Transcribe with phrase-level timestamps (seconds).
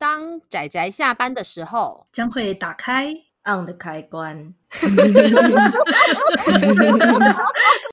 [0.00, 3.12] 当仔仔下班的时候，将会打开
[3.44, 4.54] on 的开关。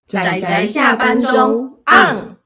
[0.05, 2.37] 仔仔下班中 on。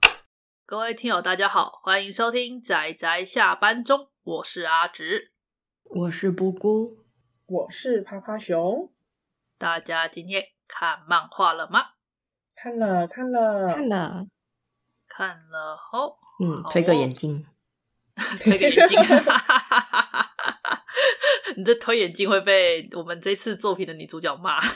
[0.65, 5.31] 各位听友，大家好，欢迎收听仔仔下班中，我是阿直，
[5.83, 6.97] 我是布姑，
[7.45, 8.91] 我是趴趴熊。
[9.59, 11.89] 大家今天看漫画了吗？
[12.55, 14.25] 看了，看了，看了，
[15.07, 15.77] 看了。
[15.93, 17.45] 哦，嗯，推个眼镜。
[18.43, 18.99] 推个眼镜，
[21.57, 24.59] 你这推眼镜会被我们这次作品的女主角骂。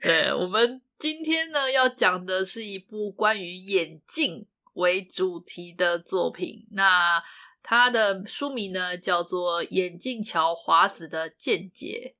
[0.00, 7.22] 对，我们今天呢要讲的是一部关于眼镜为主题的作品，那
[7.62, 12.14] 它的书名呢叫做《眼镜桥华子的见解》。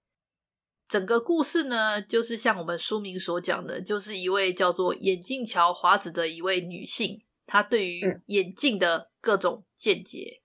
[0.86, 7.22] 整个故事呢，就是像我们书名所讲的，就是一位叫做眼镜桥华子的一位女性。
[7.46, 10.42] 他对于眼镜的各种见解，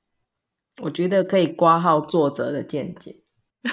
[0.82, 3.22] 我觉得可以挂号作者的见解。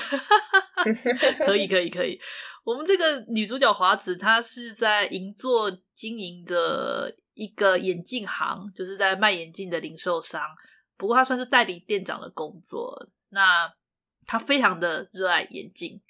[1.47, 2.21] 可以，可以，可以。
[2.65, 10.43] 我们这个女主角华子，她是在银座经营的一个眼镜行，就是在卖眼镜的零售商。
[10.97, 13.09] 不过，她算是代理店长的工作。
[13.31, 13.73] 那
[14.27, 16.01] 她非常的热爱眼镜，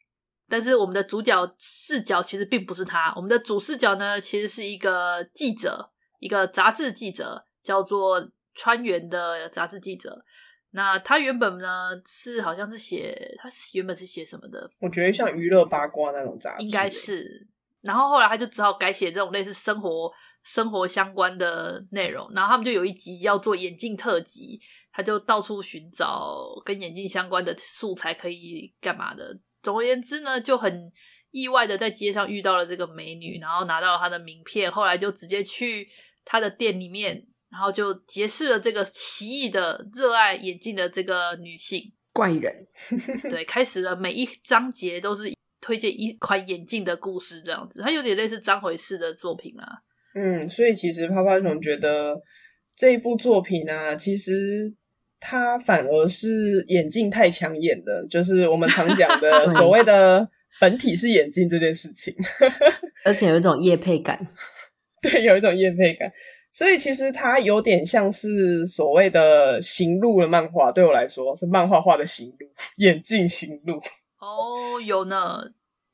[0.49, 5.93] 但是我们的主角视角其实并不是她，我们的主视角呢，其实是一个记者。
[6.19, 8.21] 一个杂志记者叫做
[8.55, 10.25] 川原的杂志记者，
[10.71, 14.71] 那他原本呢是好像是写，他是原本是写什么的？
[14.81, 17.49] 我觉得像娱乐八卦那种杂志，应该是。
[17.83, 20.11] 然后后来他就只好改写这种类似生活
[20.43, 22.29] 生活相关的内容。
[22.35, 24.61] 然后他们就有一集要做眼镜特辑，
[24.93, 29.39] 他就到处寻找跟眼镜相关的素材，可以干嘛的。
[29.63, 30.91] 总而言之呢，就很
[31.37, 35.87] 意外的在街上遇到了这个美女，然后拿到了她的名片，后来就直接去。
[36.29, 41.81] 她的店里面，然后就结识了这个奇异的热爱眼镜的这个女性
[42.13, 42.53] 怪人，
[43.31, 49.69] 对，开始了每一章节都是推荐一款眼镜的故事，这样子，它有点类似张回式的作品啊。
[50.17, 52.21] 嗯，所以其实泡泡熊觉得
[52.75, 54.75] 这一部作品呢、啊，其实
[55.21, 60.29] 它反而是眼镜太抢眼了，就是我们常讲的 所谓的
[60.61, 62.15] 本体是眼镜这件事情，
[63.05, 64.27] 而且有一种业配感。
[65.03, 66.11] 对，有一种业配感，
[66.51, 70.73] 所以其实它有点像是所谓的行路的漫画。
[70.73, 73.77] 对我来说，是漫画画的行路，眼镜行路。
[74.19, 75.43] 哦，有呢，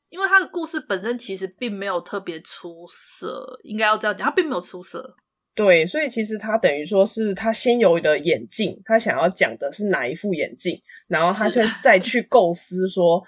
[0.08, 5.16] 因为它的故事本身其实并没有特别出色，应该要这样讲，它并没有出色。
[5.54, 13.22] 对，所以其实他等于说是他先有的眼镜，他想要讲的是哪一副眼镜，然后他就再去构思说。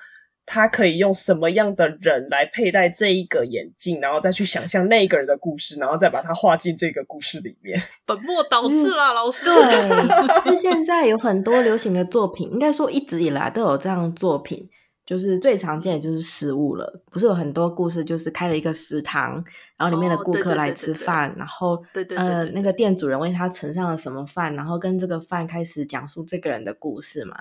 [0.47, 7.81] 他可以用什么样的人来佩戴这一个眼镜，然后再去想象那个人的故事，然后再把它画进这个故事里面。
[8.05, 9.47] 本末倒置啦，嗯、老师。
[9.47, 14.62] 对， 是现在有很多流行的作品，应该说一直以来都有这样的作品，
[15.06, 17.03] 就是最常见的就是食物了。
[17.11, 19.43] 不是有很多故事，就是开了一个食堂，
[19.78, 27.34] 然后里面的顾客来吃饭，然后对对对，呃，那个店主人为他盛上了什么饭，然后跟这个饭开始讲述这个人的故事嘛。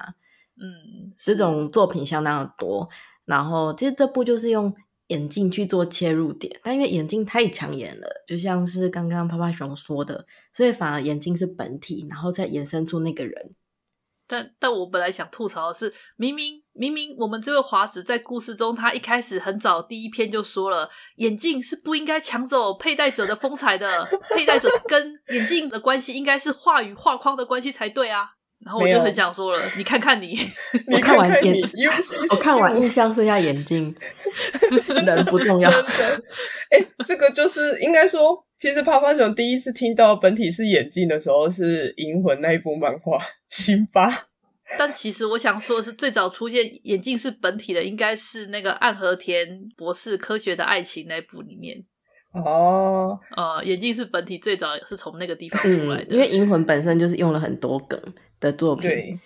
[0.55, 2.87] 嗯，这种作品相当的多，
[3.25, 4.73] 然后其实这部就是用
[5.07, 13.55] 眼镜去做切入点，但因为眼镜太抢眼了，就像是刚刚趴趴熊说的，所以反而眼镜是本体，然后再延伸出那个人。
[14.25, 28.29] 但但我本来想吐槽的是，明明明明我们这位华子在故事中，他一开始很早第一篇就说了，眼镜是不应该抢走佩戴者的风采的，佩戴者跟眼镜的关系应该是画与画框的关系才对啊。
[28.65, 30.37] 然后我就很想说了，你看看你，
[30.91, 31.55] 我看完眼，
[32.29, 33.93] 我看完印象剩下眼睛，
[35.05, 35.69] 人不重要。
[35.69, 43.17] 哎、欸，这个就是应该说，其实趴趴熊第一次听到本体是眼镜的时候，是《银魂》那一部漫画
[43.49, 44.09] 《新发》。
[44.79, 49.45] 但其实我想说的是，最早出现眼镜是本体的，应该是那个暗和田
[49.75, 51.83] 博士《科学的爱情》那部里面。
[52.31, 58.01] 哦，呃，眼镜是本体，最早是从那个地方出来的，嗯、因为《银魂》本身就是用了很多梗。
[58.43, 59.19] 的作品，对，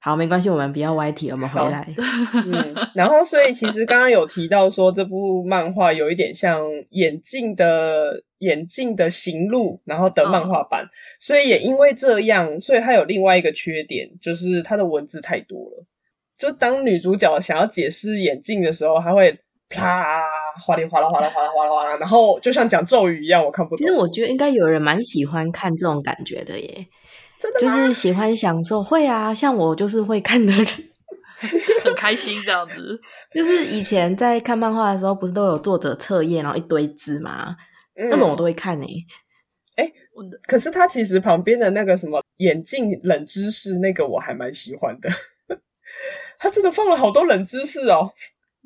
[0.00, 1.92] 好，没关系，我们不要歪题，我们回来。
[2.46, 10.88] 嗯， 然后，所以其实刚刚有提到说，这部漫画有一点像眼镜的眼镜的行路，然后的漫画版，哦，
[11.18, 15.86] 所以也因为这样，所以它有另外一个缺点，就是它的文字太多了。
[16.38, 19.38] 就当女主角想要解释眼镜的时候，她会
[19.70, 20.20] 啪，
[20.66, 23.78] 哗哩哗啦哗啦哗啦哗啦哗啦，然后就像讲咒语一样，我看不懂。
[23.78, 26.86] 其实我觉得应该有人蛮喜欢看这种感觉的耶。
[27.58, 30.66] 就是喜欢享受，会啊，像我就是会看的人，
[31.82, 33.00] 很开心这样子。
[33.32, 37.56] 就是以前在看漫画的时候，不是都有作者测验，然后一堆字吗？
[37.96, 39.06] 嗯、那种我都会看诶、欸。
[39.76, 39.92] 哎、欸，
[40.46, 45.10] 可是他其实旁边的那个什么眼镜冷知识，那个我还蛮喜欢的。
[46.38, 48.12] 他真的放了好多冷知识哦，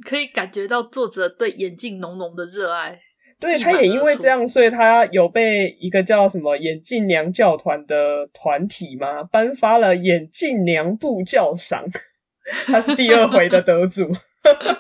[0.07, 3.01] 可以感觉到作者对眼镜浓浓的热爱。
[3.41, 11.85] 对，他也因为这样，所以他有被一个叫什么眼镜娘教团的团体嘛，颁发了眼镜娘部教赏。
[12.67, 14.03] 他是第二回的得主，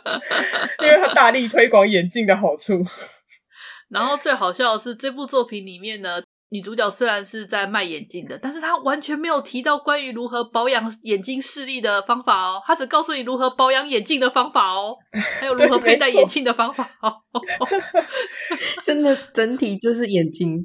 [0.83, 2.83] 因为他大力推广眼镜的好处。
[3.91, 12.62] 然后最好笑的是，这部作品里面呢，女主角虽然是在卖眼镜的，但是她完全没有提到关于如何保养眼睛视力的方法哦。
[12.67, 14.97] 她只告诉你如何保养眼镜的方法哦，
[15.41, 17.15] 还有如何 佩戴眼镜的方法哦。
[18.85, 20.65] 真的，整体就是眼睛。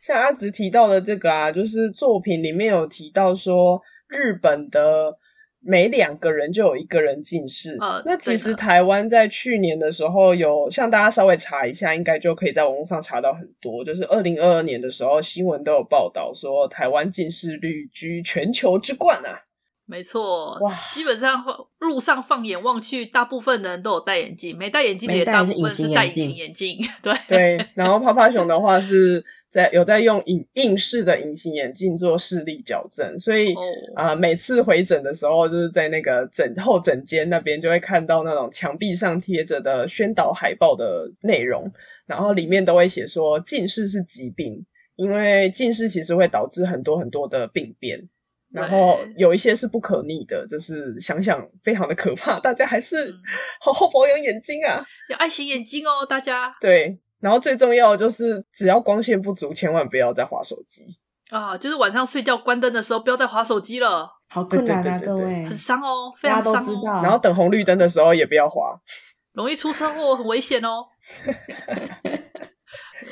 [0.00, 5.18] 像阿直提到的这个啊，就是作品里面有提到说日本的。
[5.66, 7.76] 每两个人就有一个人近视。
[7.80, 13.84] 呃，那其实台湾在去年的时候有，像大家稍微查一下，应该就可以在网络上查到很多。
[13.84, 19.42] 就是二零二二年的时候，新闻都有报道说，台湾近视率居全球之冠啊。
[19.88, 21.44] 没错，哇，基本上
[21.78, 26.78] 路上放眼望去，大部分的人都有戴眼镜，没戴眼镜的也大部分是戴隐形眼镜。
[27.00, 33.54] 对对， 然后趴趴熊的话是在有在用隐硬式的隐形眼镜做视力矫正，所以
[33.94, 41.72] 啊、每次回诊的时候，就是在那个诊后诊间那边就会看到那种墙壁上贴着的宣导海报的内容，
[42.06, 44.66] 然后里面都会写说近视是疾病，
[44.96, 48.08] 因为近视其实会导致很多很多的病变。
[48.56, 53.14] 然后有一些是不可逆的，就是想想非常的可怕，大家还是
[53.60, 56.56] 好好保养眼睛啊，要爱惜眼睛哦，大家。
[56.60, 60.84] 对，然后最重要的就是，只要光线不足，千万不要再划手机
[61.30, 61.56] 啊！
[61.58, 67.00] 就是晚上睡觉关灯的时候，不要再划手机了，好困难啊，各位，很伤哦，非常伤哦。
[67.02, 68.78] 然后等红绿灯的时候也不要滑，
[69.34, 70.86] 容易出车祸，很危险哦。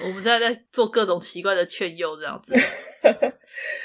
[0.03, 2.55] 我们现在在做各种奇怪的劝诱，这样子。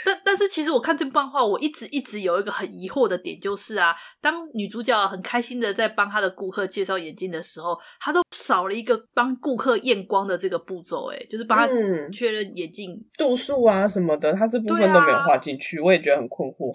[0.03, 11.67] 但但是，其实我看这部漫画，我一直一直有一个很疑惑的点，就是啊，当女主角很开心的在帮她的顾客介绍眼镜的时候，她都少了一个帮顾客验光的这个步骤，哎，就是帮她
[12.11, 16.73] 确认眼镜、嗯、度数啊什么的，她这部分都没有画进去，啊、我也觉得很困惑。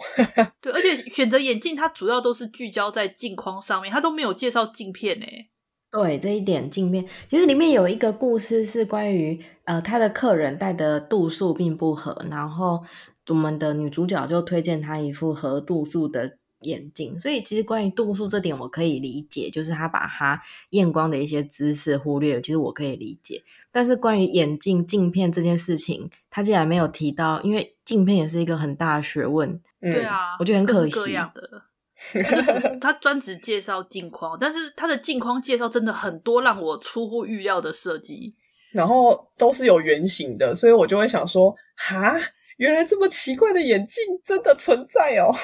[0.61, 5.49] 对，而且选择眼镜，它主要都是聚焦在镜框上面，它都没有介绍镜片，哎。
[5.95, 12.83] 对，这一点镜片，其实里面有一个故事是关于，呃，他的客人戴的度数并不合，然后
[13.29, 17.17] 我们的女主角就推荐他一副合度数的眼镜。
[17.17, 23.45] 所以其实关于度数这点，我可以理解，就是他把他验光的一些知识忽略，其实我可以理解。
[23.71, 29.49] 但是关于眼镜镜片这件事情，他竟然没有提到，因为镜片也是一个很大的学问。
[29.81, 30.93] 嗯、对啊，我觉得很可惜。
[30.93, 31.63] 各样的。
[32.81, 38.35] 他专职介绍镜框，但是他的镜框介绍真的很多，让我出乎预料的设计，
[38.73, 42.15] 然后都是有原型的，所以我就会想说，哈，
[42.57, 45.35] 原来这么奇怪的眼镜真的存在哦，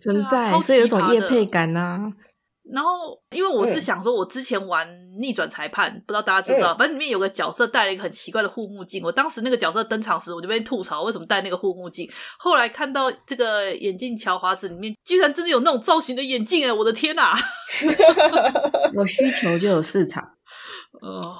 [0.00, 2.12] 存在，啊、所以有种夜配感呐、啊。
[2.70, 4.86] 然后，因为我是想说，我之前玩
[5.18, 9.02] 逆转裁判，嗯、不知道大家知不知道，反正里面有个角色戴了一个很奇怪的护目镜。
[9.02, 12.06] 我当时那个角色登场时，我就被吐槽为什么戴那个护目镜。
[12.38, 16.72] 后来看到这个眼镜乔华子里面，居然真的有那种造型的眼镜哎！
[16.72, 17.34] 我的天哪！
[18.92, 20.22] 有需求就有市场。
[21.00, 21.34] 呃，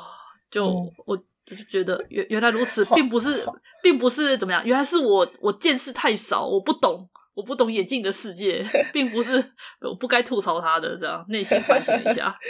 [0.50, 0.66] 就
[1.04, 3.46] 我就是觉得原原来如此，并不是，
[3.82, 7.08] 并不是怎么样，原来是我我见识太少，我不懂。
[7.38, 9.32] 我不懂眼镜的世界， 并不是
[9.89, 12.36] 我不该吐槽他的，这样内心反省一下。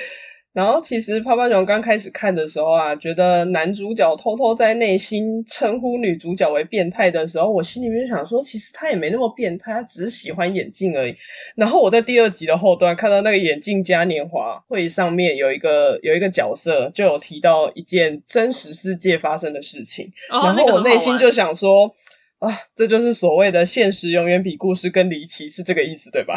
[0.54, 11.14] 然后，其实泡泡熊刚开始看的时候啊，觉得男主角偷偷在内心称呼女主角为变态的时候，我心里面想说，其实他也没那么变态，他只是喜欢眼镜而已。
[11.54, 21.94] 然后我在第二集的后段看到那个眼镜嘉年华会上面有一个有一个角色就有提到一件真实世界发生的事情，哦、然后我内心就想说。
[22.38, 26.34] 啊，这就是所谓的现实永远比故事更离奇，是这个意思对吧？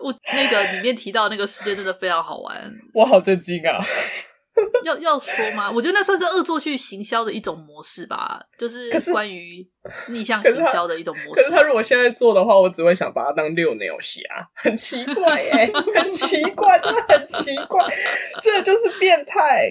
[0.00, 3.78] 我那个里面提到那个世界真的非常好玩，我好震惊啊！
[4.84, 5.70] 要要说吗？
[5.70, 9.66] 我觉得那算是恶作剧行销的一种模式吧，就是关于
[10.08, 11.42] 逆向行销的一种模式。
[11.42, 14.20] 可是，可是他如果现在做的话，我只会想把它当六鸟侠，
[14.54, 17.84] 很奇怪哎、欸， 很奇怪，真的很奇怪，
[18.42, 19.70] 这就是变态。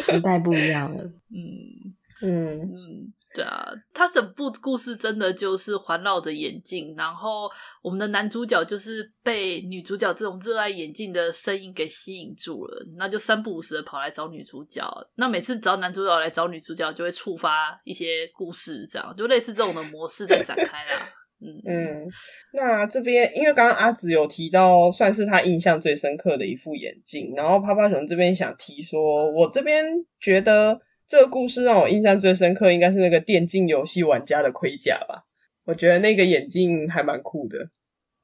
[0.00, 3.07] 时代不一样了，嗯 嗯嗯。
[3.34, 7.48] 对啊，他整部故事真的就是环绕着眼镜，然后
[7.82, 14.82] 我们的男主角就是被女主角这种热爱眼镜的声音给吸引住了，那就三不五时的跑来找女主角。
[15.14, 21.08] 那每次只要男主角来找女主角，就会触发一些故事，这样就类似这种的模式在展开啦。
[21.40, 22.06] 嗯嗯，
[22.54, 29.84] 那这边因为刚刚阿紫有提到，算是他印象最深刻的一副眼镜，然后趴趴熊这边想提说，我这边
[30.18, 30.80] 觉得。
[31.08, 35.24] 这个故事让我印象最深刻，应该是那个电竞游戏玩家的盔甲吧。
[35.64, 37.70] 我觉得那个眼镜还蛮酷的。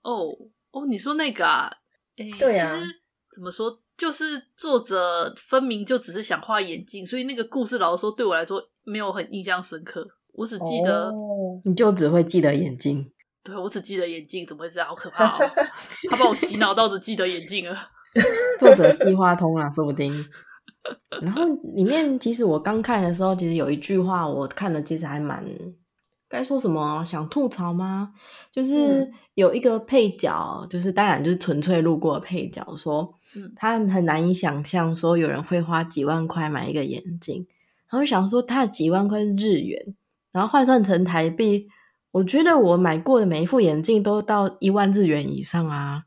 [0.03, 0.29] 哦
[0.71, 1.71] 哦，你说那个啊？
[2.19, 2.67] 哎，对啊。
[2.67, 3.01] 其实
[3.35, 4.25] 怎么说，就是
[4.55, 10.07] 作者分明就只是想画眼镜，所以那个故事老实说对我来说没有很印象深刻。
[10.35, 13.11] 我只记得，哦、你就只会记得眼镜。
[13.43, 14.87] 对，我只记得眼镜，怎么会这样？
[14.87, 15.51] 好可怕哦！
[16.11, 17.75] 他把我洗脑到只记得眼镜了。
[18.61, 20.13] 作者计划通了，说不定。
[21.23, 25.45] 然后里面其实我刚看的时候，其实有一句话我看了，其实还蛮
[26.29, 27.05] 该说什么？
[27.05, 28.13] 想吐槽吗？
[28.51, 33.15] 就是有一个配角，嗯、就是当然就是纯粹路过的配角，说
[33.55, 37.47] 他很难以想象说有人会花几万块买一个眼镜，
[37.89, 39.95] 然后想说他的几万块是日元，
[40.33, 41.69] 然后换算成台币。
[42.11, 46.05] 我觉得我买过的每一副眼镜都到一万日元以上啊，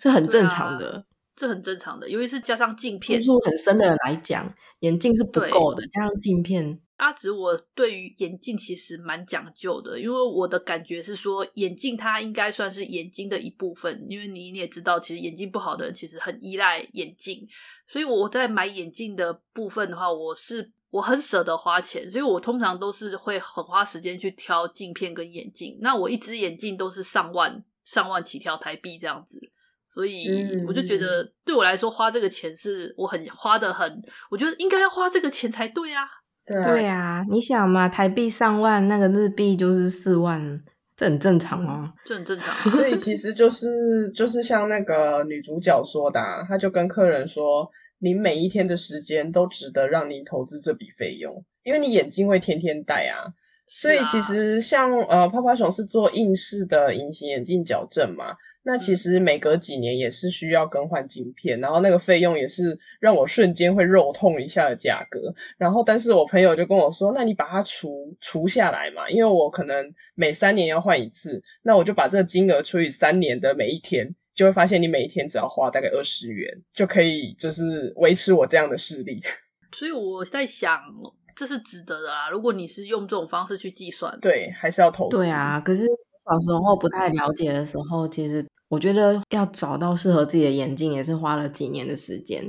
[0.00, 1.02] 是很正常的，啊、
[1.36, 2.08] 这很正常的。
[2.08, 5.86] 尤其是加上镜片，度数很深的人来讲，眼镜是不够的。
[5.88, 14.04] 加上镜片，阿直，我对于眼镜其实蛮讲究的，因为我的感觉是说，眼镜它应该算是眼睛的一部分。
[14.08, 17.46] 因为你你也知道，其实眼睛不好的人其实很依赖眼镜，
[17.86, 20.72] 所以我在买眼镜的部分的话，我是。
[20.94, 25.76] 我很舍得花钱，所以我通常都是会很花时间去挑镜片跟眼镜。
[25.80, 29.40] 那我一只眼镜都是上万、上万起跳台币这样子，
[29.86, 36.06] 所以我就觉得对我来说花这个钱是我很花的很，我觉得应该要花这个钱才对啊。
[36.62, 40.60] 对啊，你想嘛，台币上万，那个日币就是四万，
[40.96, 42.70] 这很正常啊，这很正常。
[42.70, 47.70] 所以其实就是就是像那个女主角说的啊，她就跟客人说。
[48.00, 53.32] 你每一天的时间都值得让你投资这笔费用，因为你眼镜会天天戴啊。
[53.66, 65.20] 所以其实像呃，泡泡熊是做硬式的隐形眼镜矫正嘛，那其实每隔几年也是需要更换镜片，然后那个费用也是让我瞬间会肉痛一下的价格。
[65.56, 74.14] 然后，但是我朋友就跟我说，那你把它除除下来嘛，因为我可能每三年要换一次，那我就把这个金额除以三年的每一天。
[74.34, 79.22] 就会发现，你每一天只要花大概二十元，就可以就是维持我这样的视力。
[79.70, 80.80] 所以我在想，
[81.36, 82.28] 这是值得的啊！
[82.30, 85.16] 如果你是用这种方式去计算，对，还是要投资。
[85.16, 88.44] 对啊，可是小时候不太了解的时候，其实
[88.74, 92.44] 我觉得要找到适合自己的眼镜，也是花了几年的时间。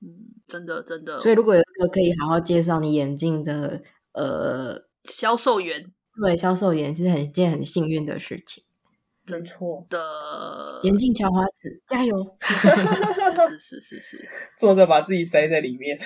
[0.00, 1.20] 嗯，真的真的。
[1.20, 3.80] 所以如果有一个可以好好介绍你眼镜的
[4.12, 5.84] 呃销售员，
[6.20, 8.64] 对，销售员其实很一件很幸运的事情。
[9.24, 12.16] 真错的眼镜小华子，加油！
[12.40, 15.98] 是是是是是，作者 把自己塞在里面。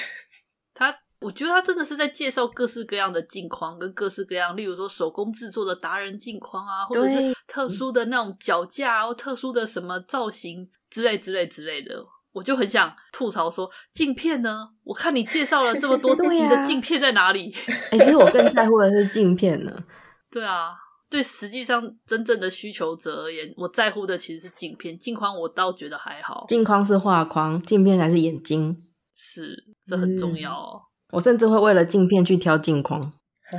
[0.75, 12.05] 他，我觉得他真的是在介绍各式各样的镜框，跟各式各样，例如说手工制作的达人镜框啊，或者是特殊的那种脚架，或特殊的什么造型之类之类之类的。
[12.33, 14.69] 我就很想吐槽说，镜片呢？
[14.85, 17.55] 我看你介绍了这么多， 你的镜片在哪里？
[17.93, 19.85] 哎、欸，其实我更在乎的是镜片呢。
[20.31, 20.73] 对啊。
[21.11, 26.47] 对，实际上真正的需求者而言，我在乎的其实是镜片，镜框我倒觉得还好。
[26.49, 28.83] 镜框是画框，镜片才是眼睛，
[29.15, 30.81] 是，这很重要哦。
[30.81, 33.01] 嗯，我甚至会为了镜片去挑镜框。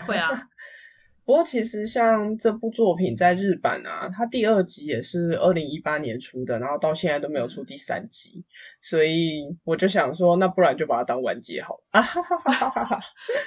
[0.06, 0.30] 会啊。
[1.26, 8.44] 不过，其实像这部作品在日版啊，它第二集也是二零一八年出的，然后到现在都没有出第三集，
[8.82, 12.02] 所以我就想说，那不然就把它当完结好了啊！
[12.02, 13.00] 哈哈哈哈哈。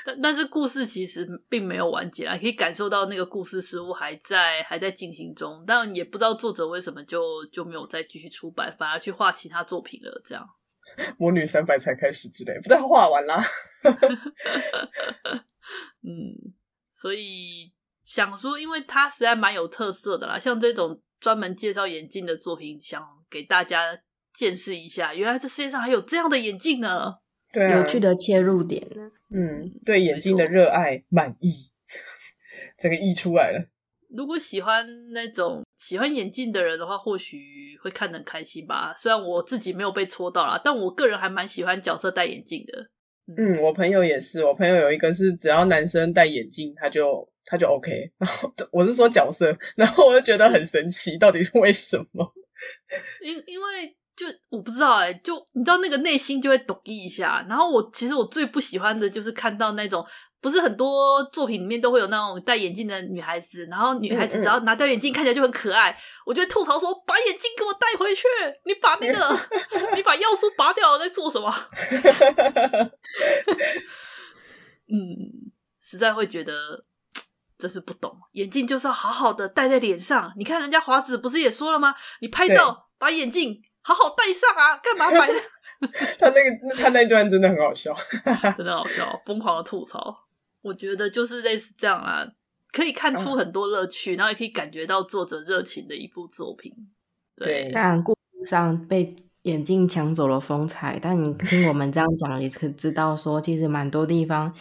[0.07, 10.23] 但但是故事其实并没有完结啊，可以感受到那个故事似乎还在还在进行中，但也不知道作者为什么就就没有再继续出版，反而去画其他作品了。
[10.25, 10.43] 这样，
[11.19, 13.43] 魔女三百才开始之类，不但画完啦。
[16.03, 16.53] 嗯。
[16.99, 17.71] 所以
[18.03, 23.99] 想说，因为它实在蛮有特色的啦，像这种专门介绍眼镜的作品，想给大家
[24.33, 27.17] 见识一下，原来这世界上还有这样的眼镜呢。
[27.53, 29.11] 对啊，有趣的切入点呢。
[29.29, 31.71] 嗯，对眼镜的热爱满意，
[32.79, 33.69] 这个溢出来了。
[34.09, 38.95] 如果喜欢那种喜欢眼镜的人的话，或许会看得很开心吧。
[38.97, 42.89] 虽然我自己没有被戳到啦，但我个人还蛮喜欢角色戴眼镜的。
[43.37, 47.91] 嗯，我朋友也是，我朋友有一个是只要男生戴眼镜，他就他就 OK。
[48.19, 52.33] 然后我是说角色，然后我就觉得很神奇，到底是为什么？
[53.23, 57.45] 因因为就我不知道哎、欸，就你知道那个内心就会抖一下。
[57.49, 60.05] 然后我其实我最不喜欢的就是看到那种。
[60.47, 65.99] 不是很多作品里面都会有那种戴眼镜的女孩子，然后女孩子只要拿掉眼镜，看起来就很可爱。
[66.25, 68.23] 我就会吐槽说：“把眼镜给我带回去！
[68.65, 69.37] 你把那个，
[69.97, 71.53] 你把药素拔掉了，在做什么？”
[74.89, 75.51] 嗯，
[75.81, 76.85] 实在会觉得
[77.59, 78.17] 真是不懂。
[78.35, 80.33] 眼镜就是要好好的戴在脸上。
[80.37, 81.93] 你看人家华子不是也说了吗？
[82.21, 85.29] 你拍照把眼镜好好戴上啊，干嘛摆
[86.21, 87.93] 他那个他那段真的很好笑，
[88.57, 90.26] 真的好笑，疯狂的吐槽。
[90.67, 92.27] 我觉得就是类似这样啊，
[92.73, 96.73] 可以看出很多乐趣，嗯、然后也可以感觉到作者热情的一部作品。
[97.37, 104.53] 对，但故事上被眼镜抢走了风采，但你听我们这样讲，也可知道说，其实蛮多地方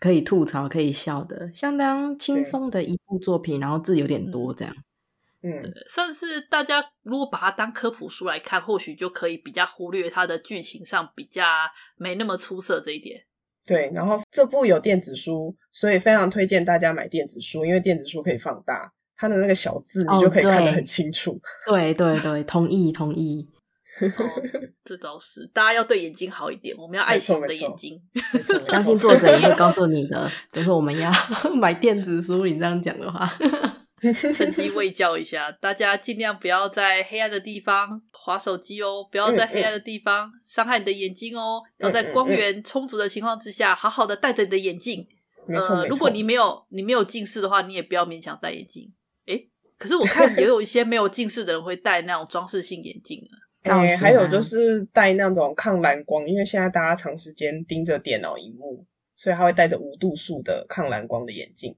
[0.00, 4.74] 可以吐槽、可以笑的，相当轻松的一部作品，然后字有点多，这样。
[5.40, 11.44] 嗯，对，甚至大家如果把它当科普书来看，或许就可以比较忽略它的剧情上比较
[11.96, 13.24] 没那么出色这一点。
[13.68, 21.32] 对，然后这部有电子书，所以非常推荐大家买电子书，因为电子书可以放大它的那个小字，你就可以看得很清楚。
[21.68, 23.46] 哦、对对对，同意同意。
[24.00, 24.08] 哦，
[24.86, 28.00] 这倒是，大家要对眼睛好一点，我们要爱惜我们的眼睛。
[28.66, 31.12] 相信作者也会告诉你的，比如说我们要
[31.54, 33.28] 买电子书，你这样讲的话。
[34.32, 41.60] 趁机喂教一下，大家尽量不要在黑暗的地方划手机哦，不要在黑暗的地方伤害你的眼睛哦。
[41.78, 45.06] 嗯嗯、要在光源充足的情况之下，好好的戴着你的眼镜。
[45.48, 48.92] 呃，如果你没有你没有近视的话，你也不要勉强戴眼镜。
[49.26, 53.34] 诶，可是我看也有一些没有近视的人会戴那种装饰性眼镜啊。
[53.64, 58.84] 哎，还有就是戴那种抗蓝光，因为现在大家长时间盯着电脑荧幕，
[59.16, 61.74] 所以他会戴着无度数的抗蓝光的眼镜。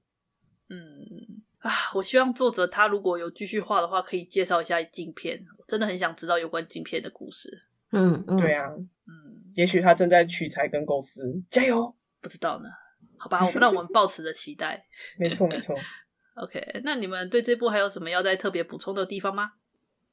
[0.69, 1.40] 嗯。
[1.61, 5.43] 啊，我希望作者他如果有继续画的话，可以介绍一下镜片。
[5.57, 7.63] 我真的很想知道有关镜片的故事。
[7.91, 8.69] 嗯嗯，对啊，
[9.07, 11.95] 嗯，也许他正在取材跟构思，加油！
[12.19, 12.69] 不知道呢，
[13.17, 14.85] 好吧，我让我们抱持着期待。
[15.19, 15.75] 没错没错。
[16.35, 19.51] OK，那你们对这部还有什么要再特别补充的地方吗？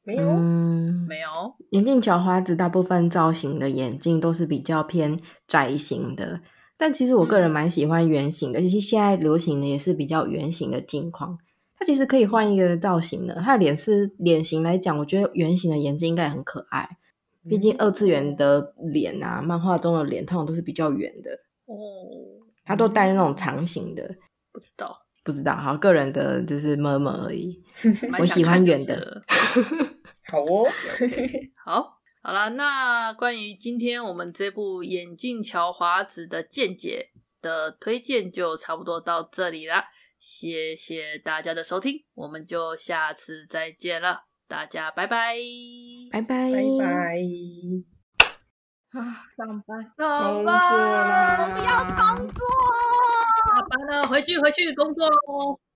[0.02, 1.54] 没有，嗯，没有。
[1.70, 6.40] 眼镜桥华子大部分造型的眼镜都是比较偏窄型的。
[6.78, 11.36] 但其实我个人蛮喜欢圆形的，而且、嗯、现在流行的也是比较圆形的镜框。
[11.76, 13.34] 它其实可以换一个造型的。
[13.34, 16.96] 它的脸是脸型来讲，我觉得圆形的眼镜应该很可爱。
[17.48, 21.30] 毕竟二次元的脸啊，漫画中的脸通常都是比较圆的。
[21.66, 21.76] 哦，
[22.64, 24.16] 它都戴那种长形的。
[24.52, 25.56] 不知道，不知道。
[25.56, 27.60] 好，个人的就是么么而已。
[28.20, 29.22] 我喜欢圆的。
[30.30, 30.66] 好哦，
[31.64, 31.97] 好。
[32.20, 39.86] 好了，那关于今天我们这部《眼镜桥华子》的见解的推荐就差不多到这里啦，
[40.18, 45.36] 谢谢大家的收听，我们就下次再见了，大家拜拜，
[46.10, 47.18] 拜拜，拜拜。
[48.98, 52.40] 啊，上班，上班，我不要工作，
[53.46, 55.60] 下班了，回去回去工作喽。